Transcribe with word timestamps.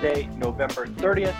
Today, 0.00 0.28
November 0.36 0.86
30th, 0.86 1.34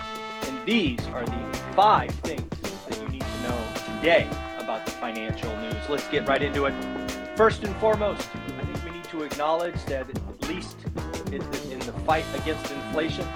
and 0.47 0.65
these 0.65 0.99
are 1.09 1.23
the 1.23 1.57
five 1.75 2.09
things 2.21 2.49
that 2.87 2.99
you 2.99 3.07
need 3.09 3.21
to 3.21 3.43
know 3.43 3.57
today 3.95 4.27
about 4.57 4.83
the 4.83 4.91
financial 4.93 5.55
news. 5.57 5.75
Let's 5.87 6.07
get 6.07 6.27
right 6.27 6.41
into 6.41 6.65
it. 6.65 6.73
First 7.35 7.63
and 7.63 7.75
foremost, 7.75 8.27
I 8.35 8.65
think 8.65 8.83
we 8.83 8.89
need 8.97 9.03
to 9.05 9.21
acknowledge 9.21 9.75
that 9.85 10.09
at 10.09 10.49
least 10.49 10.75
in 11.31 11.79
the 11.81 11.93
fight 12.03 12.25
against 12.33 12.71
inflation, 12.71 13.27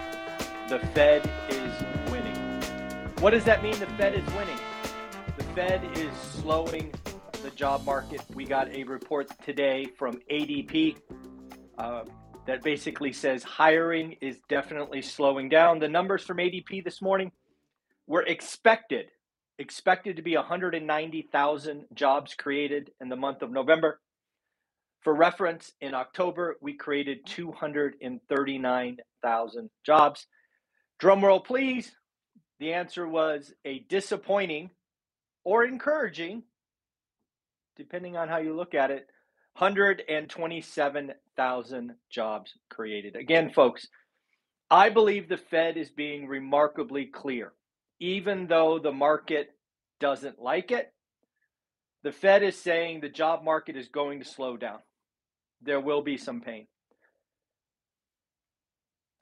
the 0.70 0.80
Fed 0.96 1.30
is 1.50 2.12
winning. 2.12 2.36
What 3.20 3.30
does 3.30 3.44
that 3.44 3.62
mean? 3.62 3.78
The 3.80 3.86
Fed 3.86 4.16
is 4.16 4.26
winning. 4.34 4.58
The 5.38 5.44
Fed 5.54 5.88
is 6.00 6.12
slowing 6.18 6.92
the 7.44 7.52
job 7.52 7.86
market. 7.86 8.22
We 8.34 8.46
got 8.46 8.70
a 8.70 8.86
report 8.86 9.30
today 9.46 9.86
from 9.86 10.16
ADP 10.32 10.98
uh, 11.78 12.06
that 12.48 12.64
basically 12.64 13.14
says 13.14 13.44
hiring 13.44 14.14
is 14.22 14.40
definitely 14.50 15.02
slowing 15.02 15.50
down. 15.50 15.80
The 15.80 15.88
numbers 15.88 16.24
from 16.24 16.38
ADP 16.38 16.84
this 16.84 17.02
morning 17.02 17.32
were 18.08 18.24
expected 18.24 19.08
expected 19.62 20.18
to 20.18 20.24
be 20.24 20.36
190,000 20.36 21.86
jobs 21.94 22.34
created 22.34 22.92
in 23.00 23.08
the 23.10 23.16
month 23.16 23.44
of 23.44 23.52
November. 23.52 24.02
For 25.02 25.14
reference, 25.14 25.72
in 25.82 25.94
October, 25.94 26.58
we 26.62 26.74
created 26.74 27.28
239,000 27.28 29.70
jobs. 29.86 30.26
Drum 31.00 31.24
roll, 31.24 31.40
please. 31.40 31.92
The 32.60 32.74
answer 32.74 33.08
was 33.08 33.54
a 33.64 33.86
disappointing 33.88 34.72
or 35.44 35.64
encouraging, 35.64 36.42
depending 37.78 38.18
on 38.18 38.28
how 38.28 38.38
you 38.38 38.56
look 38.56 38.74
at 38.74 38.90
it, 38.92 39.08
127,000 39.58 41.96
jobs 42.10 42.54
created. 42.70 43.16
Again, 43.16 43.52
folks, 43.52 43.88
I 44.70 44.90
believe 44.90 45.28
the 45.28 45.38
Fed 45.38 45.78
is 45.78 45.90
being 45.90 46.28
remarkably 46.28 47.06
clear. 47.06 47.54
Even 48.00 48.48
though 48.48 48.80
the 48.80 48.92
market 48.92 49.54
doesn't 50.00 50.42
like 50.42 50.72
it, 50.72 50.92
the 52.04 52.12
Fed 52.12 52.42
is 52.42 52.58
saying 52.58 53.02
the 53.02 53.10
job 53.10 53.44
market 53.44 53.76
is 53.76 53.90
going 53.90 54.20
to 54.20 54.26
slow 54.26 54.58
down. 54.58 54.80
There 55.62 55.80
will 55.80 56.02
be 56.02 56.18
some 56.18 56.42
pain. 56.42 56.66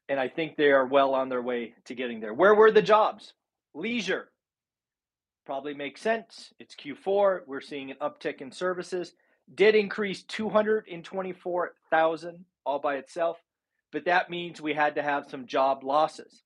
And 0.07 0.19
I 0.19 0.29
think 0.29 0.55
they 0.55 0.71
are 0.71 0.85
well 0.85 1.13
on 1.13 1.29
their 1.29 1.41
way 1.41 1.73
to 1.85 1.95
getting 1.95 2.19
there. 2.19 2.33
Where 2.33 2.55
were 2.55 2.71
the 2.71 2.81
jobs? 2.81 3.33
Leisure. 3.73 4.29
Probably 5.45 5.73
makes 5.73 6.01
sense. 6.01 6.53
It's 6.59 6.75
Q4. 6.75 7.41
We're 7.47 7.59
seeing 7.59 7.91
an 7.91 7.97
uptick 8.01 8.41
in 8.41 8.51
services. 8.51 9.13
Did 9.53 9.75
increase 9.75 10.23
224,000 10.23 12.45
all 12.65 12.79
by 12.79 12.95
itself, 12.95 13.37
but 13.91 14.05
that 14.05 14.29
means 14.29 14.61
we 14.61 14.73
had 14.73 14.95
to 14.95 15.01
have 15.01 15.29
some 15.29 15.45
job 15.47 15.83
losses. 15.83 16.43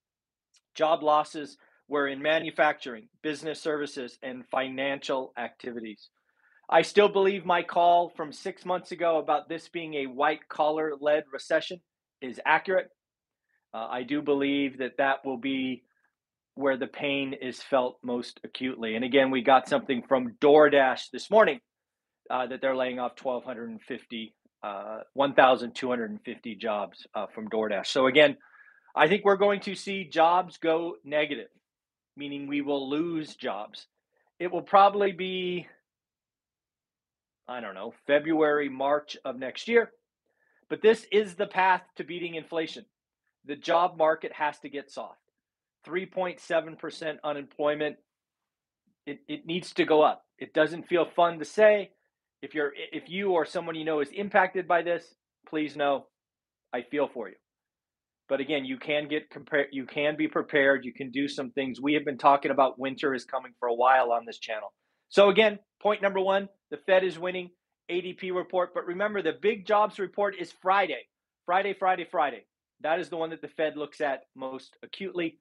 Job 0.76 1.04
losses 1.04 1.58
were 1.88 2.08
in 2.08 2.20
manufacturing, 2.22 3.08
business 3.22 3.62
services, 3.62 4.18
and 4.24 4.46
financial 4.50 5.34
activities. 5.38 6.10
I 6.70 6.82
still 6.82 7.10
believe 7.10 7.46
my 7.46 7.62
call 7.62 8.10
from 8.10 8.32
six 8.32 8.66
months 8.66 8.94
ago 8.94 9.20
about 9.20 9.50
this 9.50 9.68
being 9.68 9.96
a 9.96 10.08
white 10.08 10.48
collar 10.48 10.94
led 11.00 11.26
recession 11.32 11.82
is 12.22 12.40
accurate. 12.46 12.90
Uh, 13.74 13.88
I 13.90 14.04
do 14.04 14.22
believe 14.22 14.78
that 14.78 14.98
that 14.98 15.26
will 15.26 15.38
be 15.38 15.84
where 16.56 16.78
the 16.78 16.88
pain 16.88 17.34
is 17.34 17.62
felt 17.62 17.98
most 18.02 18.40
acutely. 18.44 18.96
And 18.96 19.04
again, 19.04 19.30
we 19.30 19.42
got 19.42 19.68
something 19.68 20.04
from 20.08 20.36
DoorDash 20.40 21.10
this 21.12 21.30
morning 21.30 21.60
uh, 22.30 22.48
that 22.48 22.62
they're 22.62 22.76
laying 22.76 23.00
off 23.00 23.14
1,250, 23.22 24.34
uh, 24.64 25.00
1,250 25.14 26.56
jobs 26.56 27.08
uh, 27.16 27.26
from 27.34 27.50
DoorDash. 27.50 27.88
So 27.88 28.08
again, 28.08 28.38
I 28.96 29.08
think 29.08 29.26
we're 29.26 29.38
going 29.38 29.62
to 29.62 29.76
see 29.76 30.06
jobs 30.06 30.58
go 30.58 30.96
negative, 31.04 31.50
meaning 32.16 32.48
we 32.48 32.62
will 32.62 32.90
lose 32.90 33.36
jobs. 33.36 33.88
It 34.40 34.52
will 34.52 34.62
probably 34.62 35.12
be, 35.12 35.68
I 37.48 37.60
don't 37.60 37.76
know, 37.76 37.94
February, 38.08 38.70
March 38.70 39.18
of 39.26 39.38
next 39.38 39.68
year. 39.68 39.92
But 40.70 40.82
this 40.82 41.06
is 41.12 41.36
the 41.36 41.48
path 41.48 41.82
to 41.98 42.04
beating 42.04 42.36
inflation. 42.36 42.86
The 43.46 43.56
job 43.56 43.98
market 43.98 44.32
has 44.34 44.60
to 44.60 44.70
get 44.70 44.92
soft. 44.92 45.20
3.7% 45.88 47.18
unemployment. 47.24 47.98
It, 49.06 49.20
it 49.28 49.46
needs 49.46 49.74
to 49.74 49.86
go 49.86 50.02
up. 50.02 50.24
It 50.40 50.54
doesn't 50.54 50.88
feel 50.88 51.06
fun 51.06 51.40
to 51.40 51.46
say. 51.46 51.92
If 52.44 52.54
you're 52.54 52.74
if 52.92 53.08
you 53.08 53.32
or 53.32 53.46
someone 53.46 53.76
you 53.76 53.86
know 53.86 54.02
is 54.02 54.10
impacted 54.12 54.68
by 54.68 54.82
this, 54.82 55.16
please 55.48 55.78
know 55.78 56.08
I 56.74 56.82
feel 56.82 57.08
for 57.08 57.30
you. 57.30 57.36
But 58.28 58.42
again, 58.42 58.66
you 58.66 58.78
can 58.78 59.08
get 59.08 59.30
compare 59.30 59.68
you 59.72 59.86
can 59.86 60.18
be 60.18 60.28
prepared, 60.28 60.84
you 60.84 60.94
can 60.94 61.10
do 61.10 61.30
some 61.30 61.52
things. 61.52 61.80
We 61.80 61.94
have 61.94 62.04
been 62.04 62.18
talking 62.18 62.52
about 62.52 62.78
winter 62.78 63.14
is 63.14 63.24
coming 63.24 63.54
for 63.62 63.70
a 63.70 63.74
while 63.74 64.12
on 64.12 64.26
this 64.26 64.40
channel. 64.40 64.74
So 65.08 65.30
again, 65.30 65.58
point 65.82 66.02
number 66.02 66.20
1, 66.20 66.50
the 66.70 66.78
Fed 66.86 67.06
is 67.06 67.18
winning 67.18 67.50
ADP 67.90 68.36
report, 68.36 68.74
but 68.74 68.88
remember 68.88 69.22
the 69.22 69.38
big 69.42 69.66
jobs 69.66 69.98
report 69.98 70.36
is 70.38 70.52
Friday. 70.62 71.08
Friday, 71.46 71.74
Friday, 71.74 72.06
Friday. 72.12 72.46
That 72.82 73.00
is 73.00 73.08
the 73.08 73.18
one 73.18 73.30
that 73.30 73.42
the 73.42 73.48
Fed 73.48 73.78
looks 73.78 74.02
at 74.02 74.24
most 74.36 74.76
acutely. 74.84 75.38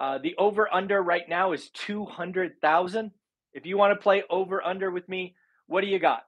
Uh, 0.00 0.16
the 0.16 0.34
over 0.38 0.72
under 0.72 1.02
right 1.02 1.28
now 1.28 1.52
is 1.52 1.68
200,000. 1.70 3.10
If 3.52 3.66
you 3.66 3.76
want 3.76 3.92
to 3.92 4.02
play 4.02 4.22
over 4.30 4.64
under 4.64 4.90
with 4.90 5.06
me, 5.10 5.34
what 5.66 5.82
do 5.82 5.88
you 5.88 5.98
got? 5.98 6.22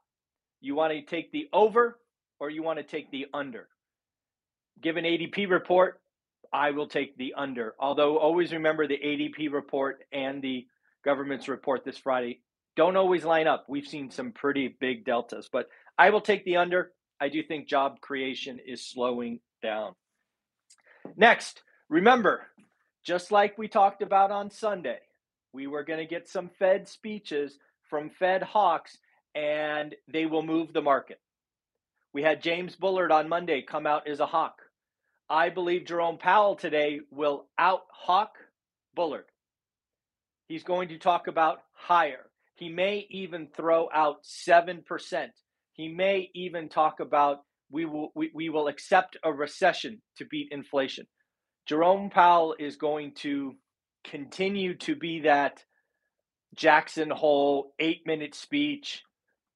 You 0.61 0.75
want 0.75 0.93
to 0.93 1.03
take 1.03 1.33
the 1.33 1.49
over 1.53 1.99
or 2.39 2.51
you 2.51 2.63
want 2.63 2.79
to 2.79 2.85
take 2.85 3.11
the 3.11 3.27
under? 3.33 3.69
Given 4.81 5.05
ADP 5.05 5.49
report, 5.51 6.01
I 6.53 6.73
will 6.73 6.87
take 6.87 7.17
the 7.17 7.35
under. 7.37 7.75
Although 7.79 8.19
always 8.19 8.53
remember 8.53 8.87
the 8.87 8.99
ADP 8.99 9.53
report 9.53 10.05
and 10.13 10.43
the 10.43 10.67
government's 11.05 11.49
report 11.49 11.85
this 11.85 11.99
Friday 11.99 12.41
don't 12.77 12.97
always 12.97 13.25
line 13.25 13.47
up. 13.47 13.67
We've 13.69 13.87
seen 13.87 14.11
some 14.11 14.33
pretty 14.33 14.69
big 14.81 15.05
deltas, 15.05 15.49
but 15.53 15.69
I 15.99 16.11
will 16.11 16.21
take 16.21 16.45
the 16.45 16.57
under. 16.57 16.93
I 17.21 17.29
do 17.29 17.43
think 17.43 17.69
job 17.69 18.01
creation 18.01 18.59
is 18.65 18.87
slowing 18.87 19.41
down. 19.63 19.95
Next, 21.17 21.63
remember, 21.89 22.47
just 23.05 23.33
like 23.33 23.59
we 23.59 23.69
talked 23.69 24.03
about 24.03 24.31
on 24.31 24.51
Sunday, 24.51 25.01
we 25.53 25.67
were 25.67 25.85
going 25.85 25.99
to 25.99 26.07
get 26.07 26.29
some 26.29 26.49
Fed 26.59 26.89
speeches 26.89 27.59
from 27.89 28.09
Fed 28.09 28.43
hawks 28.43 28.97
and 29.35 29.95
they 30.09 30.27
will 30.27 30.43
move 30.43 30.73
the 30.73 30.83
market. 30.83 31.21
We 32.13 32.23
had 32.23 32.43
James 32.43 32.75
Bullard 32.77 33.13
on 33.13 33.29
Monday 33.29 33.63
come 33.63 33.87
out 33.87 34.09
as 34.09 34.21
a 34.21 34.27
hawk. 34.27 34.57
I 35.29 35.49
believe 35.49 35.87
Jerome 35.87 36.19
Powell 36.19 36.57
today 36.57 37.01
will 37.11 37.47
out 37.57 37.83
hawk 37.93 38.33
Bullard. 38.95 39.27
He's 40.49 40.65
going 40.65 40.89
to 40.89 40.99
talk 40.99 41.29
about 41.29 41.61
higher. 41.73 42.27
He 42.57 42.69
may 42.69 43.07
even 43.11 43.49
throw 43.57 43.89
out 43.95 44.25
7%. 44.25 44.83
He 45.75 45.89
may 45.89 46.29
even 46.35 46.69
talk 46.69 47.01
about 47.01 47.39
we 47.71 47.85
will 47.85 48.11
we, 48.15 48.31
we 48.35 48.49
will 48.49 48.67
accept 48.67 49.17
a 49.23 49.33
recession 49.33 50.03
to 50.17 50.25
beat 50.25 50.49
inflation. 50.51 51.07
Jerome 51.67 52.11
Powell 52.11 52.57
is 52.59 52.77
going 52.77 53.15
to 53.21 53.55
continue 54.05 54.77
to 54.79 54.97
be 54.97 55.21
that 55.21 55.65
Jackson 56.55 57.11
Hole 57.11 57.73
eight 57.79 58.03
minute 58.07 58.35
speech, 58.35 59.03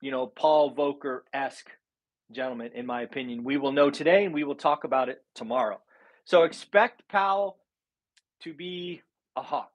you 0.05 0.11
know, 0.11 0.27
Paul 0.27 0.75
Volcker 0.75 1.21
esque 1.33 1.71
gentleman, 2.31 2.73
in 2.75 2.85
my 2.85 3.01
opinion. 3.01 3.43
We 3.43 3.57
will 3.57 3.73
know 3.73 3.89
today 3.89 4.27
and 4.27 4.35
we 4.35 4.45
will 4.45 4.55
talk 4.55 4.85
about 4.85 5.09
it 5.09 5.25
tomorrow. 5.35 5.81
So 6.27 6.43
expect 6.43 7.09
Powell 7.09 7.57
to 8.43 8.53
be 8.53 9.01
a 9.35 9.41
hawk. 9.41 9.71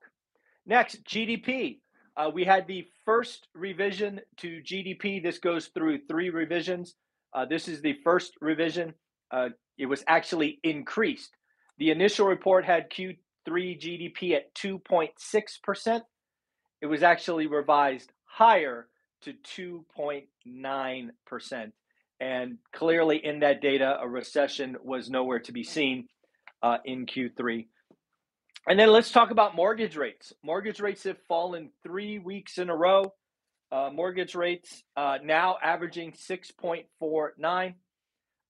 Next, 0.64 1.04
GDP. 1.04 1.80
Uh, 2.16 2.30
we 2.32 2.44
had 2.44 2.68
the 2.68 2.86
first 3.04 3.48
revision 3.56 4.20
to 4.36 4.62
GDP. 4.62 5.20
This 5.20 5.40
goes 5.40 5.66
through 5.74 6.06
three 6.06 6.30
revisions. 6.30 6.94
Uh, 7.34 7.44
this 7.44 7.66
is 7.66 7.82
the 7.82 7.96
first 8.04 8.34
revision. 8.40 8.94
Uh, 9.32 9.48
it 9.78 9.86
was 9.86 10.04
actually 10.06 10.60
increased. 10.62 11.36
The 11.78 11.90
initial 11.90 12.28
report 12.28 12.64
had 12.64 12.88
Q3 12.92 13.16
GDP 13.48 14.36
at 14.36 14.54
2.6%. 14.54 16.02
It 16.82 16.86
was 16.86 17.02
actually 17.02 17.48
revised 17.48 18.12
higher 18.26 18.86
to 19.22 19.34
2.9%. 19.96 21.72
And 22.20 22.58
clearly, 22.72 23.24
in 23.24 23.40
that 23.40 23.62
data, 23.62 23.98
a 24.00 24.08
recession 24.08 24.76
was 24.82 25.08
nowhere 25.08 25.40
to 25.40 25.52
be 25.52 25.64
seen 25.64 26.08
uh, 26.62 26.78
in 26.84 27.06
Q3. 27.06 27.66
And 28.68 28.78
then 28.78 28.92
let's 28.92 29.10
talk 29.10 29.30
about 29.30 29.56
mortgage 29.56 29.96
rates. 29.96 30.34
Mortgage 30.42 30.80
rates 30.80 31.04
have 31.04 31.16
fallen 31.28 31.70
three 31.82 32.18
weeks 32.18 32.58
in 32.58 32.68
a 32.68 32.76
row. 32.76 33.14
Uh, 33.72 33.88
mortgage 33.92 34.34
rates 34.34 34.82
uh, 34.96 35.18
now 35.24 35.56
averaging 35.62 36.12
6.49. 36.12 37.74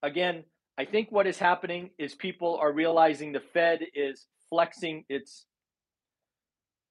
Again, 0.03 0.45
I 0.79 0.85
think 0.87 1.13
what 1.13 1.27
is 1.27 1.39
happening 1.39 1.91
is 1.99 2.15
people 2.15 2.59
are 2.61 2.73
realizing 2.73 3.33
the 3.33 3.41
Fed 3.41 3.81
is 3.95 4.27
flexing 4.49 5.05
its 5.09 5.45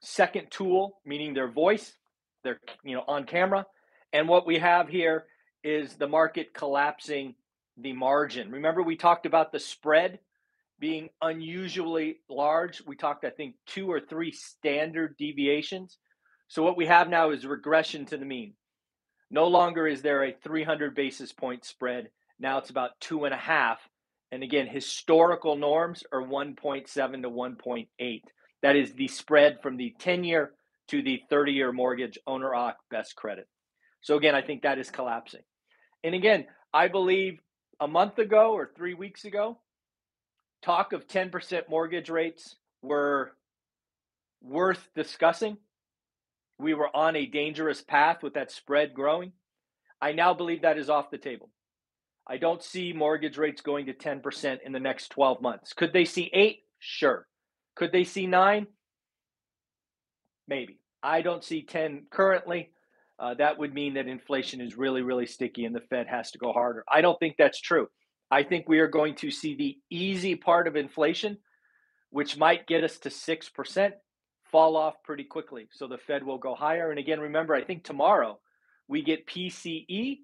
second 0.01 0.47
tool, 0.51 0.99
meaning 1.05 1.33
their 1.33 1.51
voice, 1.51 1.93
their 2.43 2.59
you 2.83 2.95
know 2.95 3.03
on 3.07 3.25
camera, 3.25 3.65
and 4.13 4.27
what 4.27 4.47
we 4.47 4.59
have 4.59 4.87
here 4.87 5.25
is 5.63 5.95
the 5.95 6.07
market 6.07 6.53
collapsing 6.53 7.35
the 7.77 7.93
margin. 7.93 8.51
Remember 8.51 8.81
we 8.81 8.95
talked 8.95 9.25
about 9.25 9.51
the 9.51 9.59
spread 9.59 10.19
being 10.79 11.09
unusually 11.21 12.19
large. 12.29 12.81
We 12.85 12.95
talked 12.95 13.25
I 13.25 13.29
think 13.29 13.55
two 13.67 13.91
or 13.91 13.99
three 13.99 14.31
standard 14.31 15.15
deviations. 15.17 15.97
So 16.47 16.63
what 16.63 16.77
we 16.77 16.85
have 16.87 17.09
now 17.09 17.31
is 17.31 17.45
regression 17.45 18.05
to 18.07 18.17
the 18.17 18.25
mean. 18.25 18.53
No 19.29 19.47
longer 19.47 19.87
is 19.87 20.01
there 20.01 20.23
a 20.23 20.35
300 20.43 20.95
basis 20.95 21.31
point 21.31 21.63
spread. 21.63 22.09
Now 22.39 22.57
it's 22.57 22.71
about 22.71 22.99
two 22.99 23.25
and 23.25 23.33
a 23.33 23.37
half. 23.37 23.79
And 24.31 24.43
again, 24.43 24.67
historical 24.67 25.55
norms 25.55 26.03
are 26.11 26.23
1.7 26.23 26.87
to 26.87 27.29
1.8. 27.29 28.21
That 28.61 28.75
is 28.75 28.93
the 28.93 29.07
spread 29.07 29.61
from 29.61 29.77
the 29.77 29.93
10 29.99 30.23
year 30.23 30.53
to 30.89 31.01
the 31.01 31.21
30 31.29 31.53
year 31.53 31.71
mortgage 31.71 32.17
owner 32.27 32.51
occ 32.51 32.75
best 32.89 33.15
credit. 33.15 33.47
So 34.01 34.17
again, 34.17 34.35
I 34.35 34.41
think 34.41 34.63
that 34.63 34.79
is 34.79 34.89
collapsing. 34.89 35.41
And 36.03 36.15
again, 36.15 36.45
I 36.73 36.87
believe 36.87 37.39
a 37.79 37.87
month 37.87 38.17
ago 38.19 38.53
or 38.53 38.71
three 38.75 38.93
weeks 38.93 39.25
ago, 39.25 39.57
talk 40.61 40.93
of 40.93 41.07
10% 41.07 41.69
mortgage 41.69 42.09
rates 42.09 42.55
were 42.81 43.31
worth 44.41 44.89
discussing. 44.95 45.57
We 46.57 46.73
were 46.73 46.95
on 46.95 47.15
a 47.15 47.25
dangerous 47.25 47.81
path 47.81 48.23
with 48.23 48.33
that 48.33 48.51
spread 48.51 48.93
growing. 48.93 49.33
I 50.01 50.13
now 50.13 50.33
believe 50.33 50.61
that 50.61 50.77
is 50.77 50.89
off 50.89 51.11
the 51.11 51.17
table. 51.17 51.49
I 52.27 52.37
don't 52.37 52.63
see 52.63 52.93
mortgage 52.93 53.37
rates 53.37 53.61
going 53.61 53.87
to 53.87 53.93
10% 53.93 54.59
in 54.65 54.71
the 54.71 54.79
next 54.79 55.09
12 55.09 55.41
months. 55.41 55.73
Could 55.73 55.93
they 55.93 56.05
see 56.05 56.29
8? 56.31 56.59
Sure. 56.77 57.25
Could 57.75 57.91
they 57.91 58.03
see 58.03 58.27
9? 58.27 58.67
Maybe. 60.49 60.79
I 61.03 61.21
don't 61.21 61.43
see 61.43 61.61
10 61.61 62.07
currently. 62.09 62.71
Uh, 63.19 63.35
that 63.35 63.57
would 63.57 63.73
mean 63.73 63.93
that 63.93 64.07
inflation 64.07 64.59
is 64.59 64.77
really, 64.77 65.01
really 65.01 65.27
sticky 65.27 65.65
and 65.65 65.75
the 65.75 65.81
Fed 65.81 66.07
has 66.07 66.31
to 66.31 66.39
go 66.39 66.51
harder. 66.51 66.83
I 66.91 67.01
don't 67.01 67.19
think 67.19 67.35
that's 67.37 67.61
true. 67.61 67.87
I 68.31 68.43
think 68.43 68.67
we 68.67 68.79
are 68.79 68.87
going 68.87 69.15
to 69.15 69.31
see 69.31 69.55
the 69.55 69.77
easy 69.89 70.35
part 70.35 70.67
of 70.67 70.75
inflation, 70.75 71.37
which 72.09 72.37
might 72.37 72.67
get 72.67 72.83
us 72.83 72.97
to 72.99 73.09
6%, 73.09 73.91
fall 74.51 74.75
off 74.75 74.95
pretty 75.03 75.23
quickly. 75.23 75.67
So 75.71 75.87
the 75.87 75.97
Fed 75.97 76.23
will 76.23 76.37
go 76.37 76.55
higher. 76.55 76.89
And 76.89 76.99
again, 76.99 77.19
remember, 77.19 77.53
I 77.53 77.63
think 77.63 77.83
tomorrow 77.83 78.39
we 78.87 79.01
get 79.03 79.27
PCE 79.27 80.19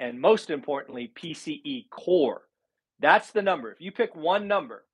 and 0.00 0.20
most 0.20 0.50
importantly, 0.50 1.12
PCE 1.14 1.90
core. 1.90 2.42
That's 3.00 3.30
the 3.32 3.42
number. 3.42 3.72
If 3.72 3.80
you 3.80 3.92
pick 3.92 4.14
one 4.14 4.48
number, 4.48 4.84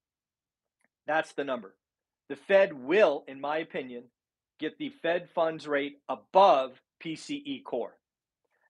that's 1.07 1.33
the 1.33 1.45
number. 1.45 1.75
The 2.29 2.37
Fed 2.37 2.73
will, 2.73 3.25
in 3.29 3.41
my 3.41 3.59
opinion, 3.59 4.05
get 4.63 4.79
the 4.79 4.91
Fed 5.03 5.29
funds 5.35 5.67
rate 5.67 5.99
above 6.09 6.81
PCE 7.05 7.65
core. 7.65 7.97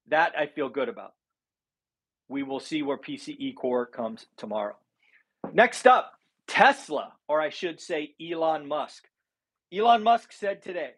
That 0.09 0.33
I 0.37 0.47
feel 0.47 0.71
good 0.71 0.89
about. 0.89 1.13
We 2.29 2.43
will 2.43 2.61
see 2.61 2.83
where 2.83 2.97
PCE 2.97 3.55
core 3.55 3.85
comes 3.87 4.27
tomorrow. 4.39 4.77
Next 5.53 5.87
up, 5.87 6.15
Tesla, 6.49 7.13
or 7.29 7.41
I 7.43 7.51
should 7.51 7.79
say 7.79 8.15
Elon 8.21 8.67
Musk. 8.67 9.05
Elon 9.73 10.03
Musk 10.03 10.33
said 10.33 10.63
today, 10.63 10.93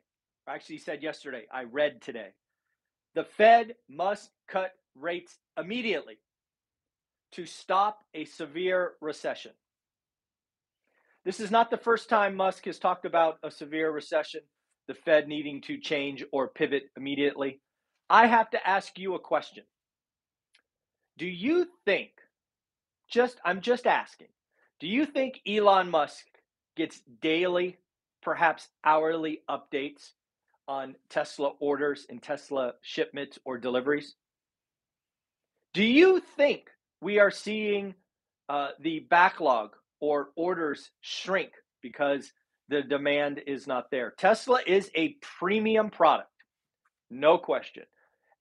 or 0.46 0.54
actually 0.54 0.78
said 0.78 1.02
yesterday, 1.02 1.42
I 1.52 1.64
read 1.64 2.00
today, 2.00 2.28
the 3.14 3.24
Fed 3.24 3.74
must 3.88 4.30
cut 4.48 4.72
rates 4.94 5.36
immediately 5.58 6.18
to 7.32 7.46
stop 7.46 7.98
a 8.14 8.26
severe 8.26 8.92
recession. 9.00 9.52
This 11.24 11.40
is 11.40 11.50
not 11.50 11.70
the 11.70 11.78
first 11.78 12.08
time 12.08 12.36
Musk 12.36 12.64
has 12.66 12.78
talked 12.78 13.06
about 13.06 13.38
a 13.42 13.50
severe 13.50 13.90
recession, 13.90 14.42
the 14.86 14.94
Fed 14.94 15.28
needing 15.28 15.60
to 15.62 15.78
change 15.78 16.24
or 16.32 16.48
pivot 16.48 16.84
immediately. 16.96 17.60
I 18.10 18.26
have 18.26 18.50
to 18.50 18.66
ask 18.66 18.98
you 18.98 19.14
a 19.14 19.18
question. 19.18 19.64
Do 21.16 21.26
you 21.26 21.66
think, 21.84 22.10
just 23.08 23.38
I'm 23.44 23.60
just 23.60 23.86
asking, 23.86 24.28
do 24.80 24.88
you 24.88 25.06
think 25.06 25.40
Elon 25.46 25.90
Musk 25.90 26.24
gets 26.76 27.00
daily, 27.22 27.78
perhaps 28.22 28.68
hourly 28.84 29.40
updates 29.48 30.10
on 30.66 30.96
Tesla 31.08 31.52
orders 31.60 32.06
and 32.08 32.22
Tesla 32.22 32.74
shipments 32.82 33.38
or 33.44 33.58
deliveries? 33.58 34.16
Do 35.72 35.84
you 35.84 36.20
think 36.36 36.68
we 37.00 37.18
are 37.18 37.30
seeing 37.30 37.94
uh, 38.48 38.70
the 38.80 39.00
backlog 39.00 39.70
or 40.00 40.30
orders 40.36 40.90
shrink 41.00 41.52
because 41.82 42.32
the 42.68 42.82
demand 42.82 43.42
is 43.46 43.66
not 43.66 43.90
there? 43.90 44.14
Tesla 44.18 44.60
is 44.66 44.90
a 44.94 45.16
premium 45.38 45.90
product, 45.90 46.30
no 47.10 47.38
question. 47.38 47.84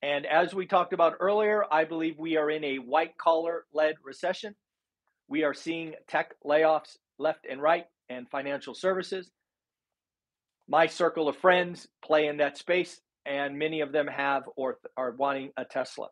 And 0.02 0.26
as 0.26 0.54
we 0.54 0.66
talked 0.66 0.92
about 0.92 1.16
earlier, 1.22 1.64
I 1.72 1.86
believe 1.86 2.20
we 2.20 2.36
are 2.36 2.50
in 2.52 2.64
a 2.64 2.76
white 2.78 3.18
collar 3.18 3.66
led 3.74 3.96
recession. 4.04 4.54
We 5.30 5.44
are 5.44 5.54
seeing 5.54 5.94
tech 6.10 6.34
layoffs 6.46 6.98
left 7.18 7.48
and 7.50 7.62
right 7.62 7.86
and 8.10 8.30
financial 8.30 8.76
services. 8.76 9.32
My 10.68 10.88
circle 10.88 11.30
of 11.30 11.38
friends 11.38 11.88
play 12.04 12.28
in 12.28 12.38
that 12.38 12.58
space, 12.58 13.00
and 13.26 13.58
many 13.58 13.82
of 13.82 13.92
them 13.92 14.08
have 14.08 14.44
or 14.56 14.80
are 14.98 15.12
wanting 15.12 15.52
a 15.58 15.66
Tesla. 15.66 16.08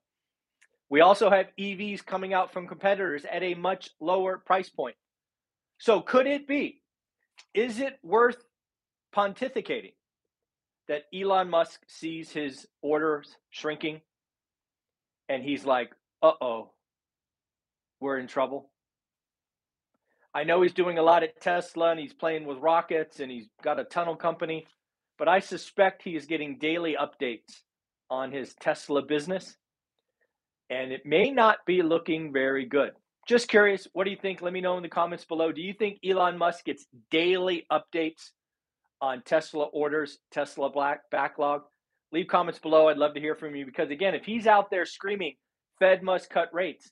We 0.90 1.02
also 1.02 1.30
have 1.30 1.48
EVs 1.60 2.06
coming 2.06 2.34
out 2.34 2.52
from 2.52 2.68
competitors 2.68 3.26
at 3.30 3.44
a 3.44 3.56
much 3.56 3.90
lower 4.00 4.38
price 4.38 4.70
point. 4.70 4.96
So, 5.80 6.02
could 6.02 6.28
it 6.28 6.48
be? 6.48 6.81
Is 7.54 7.80
it 7.80 8.00
worth 8.04 8.44
pontificating 9.16 9.94
that 10.88 11.04
Elon 11.14 11.50
Musk 11.50 11.82
sees 11.88 12.32
his 12.32 12.68
orders 12.82 13.36
shrinking 13.50 14.02
and 15.30 15.44
he's 15.44 15.66
like, 15.66 15.92
uh 16.22 16.34
oh, 16.42 16.72
we're 18.00 18.18
in 18.18 18.28
trouble? 18.28 18.70
I 20.34 20.46
know 20.46 20.62
he's 20.62 20.74
doing 20.74 20.98
a 20.98 21.04
lot 21.04 21.24
at 21.24 21.42
Tesla 21.42 21.92
and 21.92 22.00
he's 22.00 22.14
playing 22.14 22.46
with 22.46 22.58
rockets 22.60 23.20
and 23.20 23.30
he's 23.30 23.50
got 23.62 23.80
a 23.80 23.84
tunnel 23.84 24.16
company, 24.16 24.66
but 25.18 25.28
I 25.28 25.40
suspect 25.40 26.04
he 26.04 26.16
is 26.16 26.26
getting 26.26 26.58
daily 26.58 26.96
updates 27.00 27.64
on 28.10 28.32
his 28.32 28.54
Tesla 28.56 29.02
business 29.02 29.58
and 30.70 30.94
it 30.94 31.06
may 31.06 31.32
not 31.32 31.58
be 31.66 31.82
looking 31.82 32.32
very 32.32 32.66
good. 32.66 32.92
Just 33.28 33.48
curious, 33.48 33.88
what 33.94 34.06
do 34.06 34.12
you 34.12 34.18
think? 34.18 34.42
Let 34.42 34.54
me 34.54 34.62
know 34.62 34.78
in 34.78 34.84
the 34.84 34.90
comments 34.90 35.26
below. 35.26 35.52
Do 35.52 35.62
you 35.62 35.74
think 35.74 36.00
Elon 36.04 36.38
Musk 36.38 36.66
gets 36.66 36.86
daily 37.12 37.66
updates 37.72 38.32
on 39.00 39.22
Tesla 39.24 39.66
orders, 39.66 40.18
Tesla 40.32 40.70
black 40.70 41.02
backlog? 41.12 41.62
Leave 42.12 42.28
comments 42.28 42.60
below. 42.60 42.90
I'd 42.90 42.98
love 42.98 43.14
to 43.14 43.20
hear 43.20 43.36
from 43.36 43.56
you 43.56 43.66
because 43.66 43.90
again, 43.90 44.16
if 44.16 44.26
he's 44.26 44.48
out 44.48 44.70
there 44.70 44.86
screaming 44.86 45.36
Fed 45.80 46.04
must 46.04 46.30
cut 46.30 46.54
rates, 46.54 46.92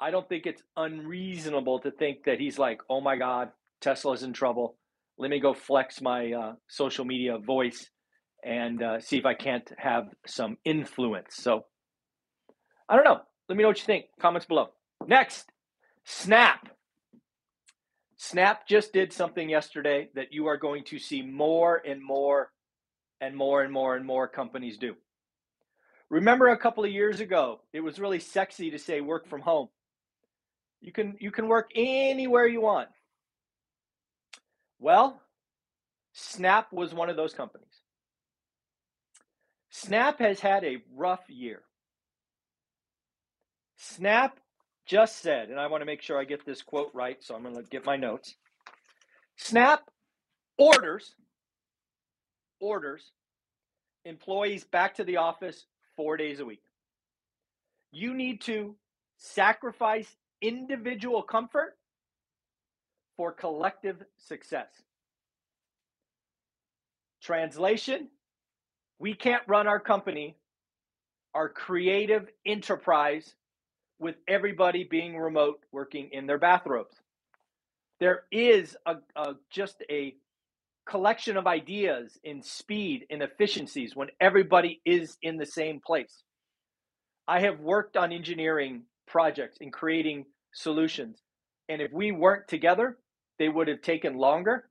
I 0.00 0.10
don't 0.10 0.28
think 0.28 0.46
it's 0.46 0.62
unreasonable 0.76 1.80
to 1.80 1.90
think 1.90 2.24
that 2.24 2.40
he's 2.40 2.58
like, 2.58 2.80
"Oh 2.88 3.00
my 3.00 3.16
God, 3.16 3.50
Tesla's 3.80 4.22
in 4.22 4.32
trouble. 4.32 4.76
Let 5.18 5.30
me 5.30 5.40
go 5.40 5.52
flex 5.52 6.00
my 6.00 6.32
uh, 6.32 6.52
social 6.68 7.04
media 7.04 7.38
voice 7.38 7.88
and 8.42 8.82
uh, 8.82 9.00
see 9.00 9.18
if 9.18 9.26
I 9.26 9.34
can't 9.34 9.70
have 9.78 10.08
some 10.26 10.56
influence." 10.64 11.36
So 11.36 11.66
I 12.88 12.96
don't 12.96 13.04
know. 13.04 13.20
Let 13.48 13.56
me 13.56 13.62
know 13.62 13.68
what 13.68 13.78
you 13.78 13.84
think. 13.84 14.06
Comments 14.20 14.46
below. 14.46 14.70
Next, 15.06 15.50
Snap. 16.04 16.68
Snap 18.16 18.66
just 18.66 18.92
did 18.92 19.12
something 19.12 19.48
yesterday 19.48 20.08
that 20.14 20.32
you 20.32 20.46
are 20.46 20.56
going 20.56 20.84
to 20.84 20.98
see 20.98 21.22
more 21.22 21.82
and 21.84 22.02
more 22.02 22.50
and 23.20 23.36
more 23.36 23.62
and 23.62 23.72
more 23.72 23.96
and 23.96 24.06
more 24.06 24.28
companies 24.28 24.78
do. 24.78 24.94
Remember 26.10 26.48
a 26.48 26.56
couple 26.58 26.84
of 26.84 26.90
years 26.90 27.20
ago, 27.20 27.60
it 27.72 27.80
was 27.80 27.98
really 27.98 28.20
sexy 28.20 28.70
to 28.70 28.78
say 28.78 29.00
work 29.00 29.28
from 29.28 29.40
home. 29.40 29.68
You 30.80 30.92
can 30.92 31.16
you 31.18 31.30
can 31.30 31.48
work 31.48 31.70
anywhere 31.74 32.46
you 32.46 32.60
want. 32.60 32.88
Well, 34.78 35.20
Snap 36.12 36.72
was 36.72 36.94
one 36.94 37.10
of 37.10 37.16
those 37.16 37.34
companies. 37.34 37.66
Snap 39.70 40.18
has 40.20 40.40
had 40.40 40.62
a 40.64 40.82
rough 40.94 41.24
year. 41.28 41.62
Snap 43.76 44.38
just 44.86 45.20
said, 45.20 45.50
and 45.50 45.58
I 45.58 45.66
want 45.66 45.82
to 45.82 45.86
make 45.86 46.02
sure 46.02 46.18
I 46.18 46.24
get 46.24 46.44
this 46.44 46.62
quote 46.62 46.90
right, 46.94 47.22
so 47.22 47.34
I'm 47.34 47.42
going 47.42 47.56
to 47.56 47.62
get 47.62 47.84
my 47.86 47.96
notes. 47.96 48.34
Snap 49.36 49.90
orders 50.58 51.14
orders 52.60 53.12
employees 54.04 54.64
back 54.64 54.94
to 54.94 55.04
the 55.04 55.16
office 55.16 55.66
4 55.96 56.16
days 56.16 56.40
a 56.40 56.44
week. 56.44 56.62
You 57.92 58.14
need 58.14 58.40
to 58.42 58.76
sacrifice 59.16 60.16
individual 60.42 61.22
comfort 61.22 61.76
for 63.16 63.32
collective 63.32 64.02
success. 64.18 64.68
Translation 67.22 68.08
We 68.98 69.14
can't 69.14 69.42
run 69.46 69.66
our 69.66 69.80
company, 69.80 70.36
our 71.34 71.48
creative 71.48 72.28
enterprise, 72.46 73.34
with 73.98 74.16
everybody 74.28 74.84
being 74.84 75.16
remote 75.16 75.60
working 75.72 76.10
in 76.12 76.26
their 76.26 76.38
bathrobes. 76.38 76.96
There 78.00 78.24
is 78.30 78.76
a, 78.86 78.96
a 79.16 79.34
just 79.50 79.82
a 79.90 80.14
collection 80.86 81.36
of 81.36 81.46
ideas 81.46 82.18
in 82.24 82.42
speed 82.42 83.06
and 83.10 83.22
efficiencies 83.22 83.96
when 83.96 84.08
everybody 84.20 84.80
is 84.84 85.16
in 85.22 85.36
the 85.36 85.46
same 85.46 85.80
place. 85.80 86.22
I 87.26 87.40
have 87.40 87.60
worked 87.60 87.96
on 87.96 88.12
engineering 88.12 88.82
projects 89.06 89.58
and 89.60 89.72
creating 89.72 90.26
solutions. 90.52 91.18
And 91.68 91.80
if 91.80 91.90
we 91.92 92.12
weren't 92.12 92.48
together, 92.48 92.98
they 93.38 93.48
would 93.48 93.68
have 93.68 93.80
taken 93.80 94.18
longer, 94.18 94.68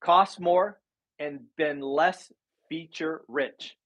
cost 0.00 0.40
more, 0.40 0.80
and 1.18 1.40
been 1.56 1.80
less 1.80 2.32
feature 2.68 3.22
rich. 3.28 3.76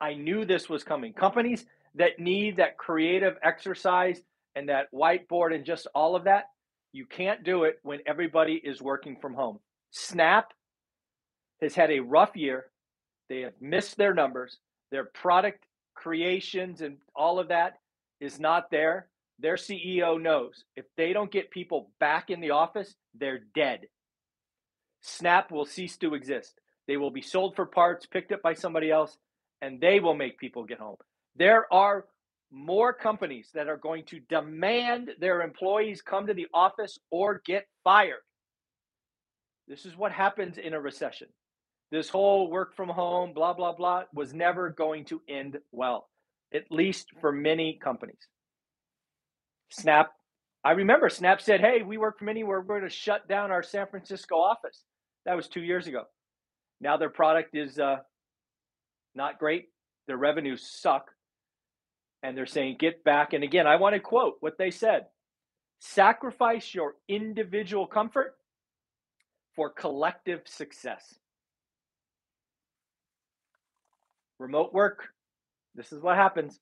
I 0.00 0.14
knew 0.14 0.44
this 0.44 0.68
was 0.68 0.84
coming. 0.84 1.12
Companies 1.12 1.66
that 1.96 2.18
need 2.18 2.56
that 2.56 2.78
creative 2.78 3.36
exercise 3.42 4.20
and 4.54 4.68
that 4.68 4.92
whiteboard 4.92 5.54
and 5.54 5.64
just 5.64 5.86
all 5.94 6.16
of 6.16 6.24
that, 6.24 6.44
you 6.92 7.04
can't 7.06 7.44
do 7.44 7.64
it 7.64 7.78
when 7.82 8.00
everybody 8.06 8.54
is 8.54 8.80
working 8.80 9.16
from 9.20 9.34
home. 9.34 9.58
Snap 9.90 10.52
has 11.60 11.74
had 11.74 11.90
a 11.90 12.00
rough 12.00 12.36
year. 12.36 12.66
They 13.28 13.40
have 13.40 13.54
missed 13.60 13.96
their 13.96 14.14
numbers. 14.14 14.58
Their 14.90 15.04
product 15.04 15.64
creations 15.94 16.80
and 16.80 16.98
all 17.14 17.38
of 17.38 17.48
that 17.48 17.78
is 18.20 18.38
not 18.38 18.70
there. 18.70 19.08
Their 19.38 19.56
CEO 19.56 20.20
knows 20.20 20.64
if 20.76 20.86
they 20.96 21.12
don't 21.12 21.30
get 21.30 21.50
people 21.50 21.90
back 22.00 22.30
in 22.30 22.40
the 22.40 22.50
office, 22.50 22.94
they're 23.14 23.40
dead. 23.54 23.86
Snap 25.02 25.50
will 25.50 25.66
cease 25.66 25.96
to 25.98 26.14
exist. 26.14 26.58
They 26.88 26.96
will 26.96 27.10
be 27.10 27.20
sold 27.20 27.56
for 27.56 27.66
parts, 27.66 28.06
picked 28.06 28.32
up 28.32 28.42
by 28.42 28.54
somebody 28.54 28.90
else, 28.90 29.16
and 29.60 29.80
they 29.80 30.00
will 30.00 30.14
make 30.14 30.38
people 30.38 30.64
get 30.64 30.78
home. 30.78 30.96
There 31.38 31.72
are 31.72 32.06
more 32.50 32.92
companies 32.92 33.50
that 33.54 33.68
are 33.68 33.76
going 33.76 34.04
to 34.04 34.20
demand 34.28 35.10
their 35.20 35.42
employees 35.42 36.00
come 36.00 36.26
to 36.26 36.34
the 36.34 36.46
office 36.54 36.98
or 37.10 37.42
get 37.44 37.66
fired. 37.84 38.22
This 39.68 39.84
is 39.84 39.96
what 39.96 40.12
happens 40.12 40.58
in 40.58 40.74
a 40.74 40.80
recession. 40.80 41.28
This 41.90 42.08
whole 42.08 42.50
work 42.50 42.74
from 42.74 42.88
home, 42.88 43.32
blah, 43.32 43.52
blah, 43.52 43.72
blah, 43.72 44.04
was 44.14 44.32
never 44.32 44.70
going 44.70 45.04
to 45.06 45.20
end 45.28 45.58
well, 45.72 46.08
at 46.54 46.64
least 46.70 47.08
for 47.20 47.32
many 47.32 47.78
companies. 47.82 48.28
Snap, 49.70 50.10
I 50.64 50.72
remember 50.72 51.08
Snap 51.08 51.40
said, 51.40 51.60
Hey, 51.60 51.82
we 51.82 51.96
work 51.96 52.18
from 52.18 52.28
anywhere. 52.28 52.60
We're 52.60 52.80
going 52.80 52.88
to 52.88 52.94
shut 52.94 53.28
down 53.28 53.50
our 53.50 53.62
San 53.62 53.86
Francisco 53.88 54.36
office. 54.36 54.82
That 55.24 55.36
was 55.36 55.48
two 55.48 55.62
years 55.62 55.86
ago. 55.86 56.04
Now 56.80 56.96
their 56.96 57.10
product 57.10 57.54
is 57.54 57.78
uh, 57.78 57.96
not 59.14 59.38
great. 59.38 59.66
Their 60.06 60.16
revenues 60.16 60.68
suck. 60.80 61.10
And 62.26 62.36
they're 62.36 62.44
saying, 62.44 62.78
Get 62.80 63.04
back. 63.04 63.34
And 63.34 63.44
again, 63.44 63.68
I 63.68 63.76
want 63.76 63.94
to 63.94 64.00
quote 64.00 64.38
what 64.40 64.58
they 64.58 64.72
said 64.72 65.06
sacrifice 65.78 66.74
your 66.74 66.94
individual 67.06 67.86
comfort 67.86 68.34
for 69.54 69.70
collective 69.70 70.40
success. 70.44 71.14
Remote 74.40 74.74
work. 74.74 75.08
This 75.76 75.92
is 75.92 76.02
what 76.02 76.16
happens. 76.16 76.58